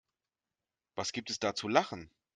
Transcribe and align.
Was 0.95 1.11
gibt 1.13 1.29
es 1.29 1.37
da 1.39 1.53
zu 1.53 1.67
lachen? 1.67 2.09